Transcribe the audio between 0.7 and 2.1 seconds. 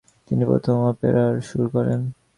অপেরার সুর করেন।